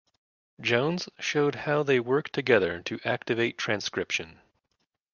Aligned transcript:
Jones 0.59 1.09
showed 1.19 1.53
how 1.53 1.83
they 1.83 1.99
work 1.99 2.29
together 2.29 2.81
to 2.85 2.99
activate 3.05 3.55
transcription. 3.59 4.39